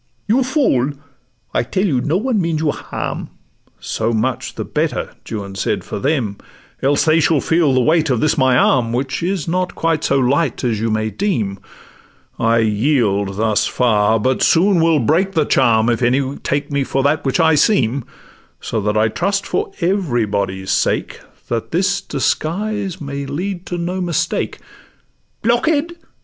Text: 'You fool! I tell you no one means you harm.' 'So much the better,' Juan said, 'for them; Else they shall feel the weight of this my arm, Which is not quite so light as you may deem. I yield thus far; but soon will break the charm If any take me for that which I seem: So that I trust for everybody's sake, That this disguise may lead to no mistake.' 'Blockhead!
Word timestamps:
'You 0.27 0.41
fool! 0.43 0.93
I 1.53 1.61
tell 1.61 1.85
you 1.85 2.01
no 2.01 2.17
one 2.17 2.41
means 2.41 2.59
you 2.59 2.71
harm.' 2.71 3.29
'So 3.79 4.13
much 4.13 4.55
the 4.55 4.65
better,' 4.65 5.11
Juan 5.29 5.53
said, 5.53 5.83
'for 5.83 5.99
them; 5.99 6.37
Else 6.81 7.05
they 7.05 7.19
shall 7.19 7.39
feel 7.39 7.71
the 7.71 7.81
weight 7.81 8.09
of 8.09 8.19
this 8.19 8.35
my 8.35 8.57
arm, 8.57 8.93
Which 8.93 9.21
is 9.21 9.47
not 9.47 9.75
quite 9.75 10.03
so 10.03 10.17
light 10.17 10.63
as 10.63 10.79
you 10.81 10.89
may 10.89 11.11
deem. 11.11 11.59
I 12.39 12.57
yield 12.57 13.37
thus 13.37 13.67
far; 13.67 14.19
but 14.19 14.41
soon 14.41 14.81
will 14.81 14.97
break 14.99 15.33
the 15.33 15.45
charm 15.45 15.87
If 15.87 16.01
any 16.01 16.37
take 16.37 16.71
me 16.71 16.83
for 16.83 17.03
that 17.03 17.23
which 17.23 17.39
I 17.39 17.53
seem: 17.53 18.03
So 18.59 18.81
that 18.81 18.97
I 18.97 19.07
trust 19.07 19.45
for 19.45 19.71
everybody's 19.81 20.71
sake, 20.71 21.21
That 21.47 21.69
this 21.69 22.01
disguise 22.01 22.99
may 22.99 23.27
lead 23.27 23.67
to 23.67 23.77
no 23.77 24.01
mistake.' 24.01 24.57
'Blockhead! 25.43 25.93